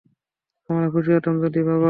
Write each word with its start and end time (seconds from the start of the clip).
আমরা 0.69 0.87
খুশি 0.93 1.11
হতাম 1.13 1.35
যদি-- 1.43 1.65
বাবা! 1.65 1.79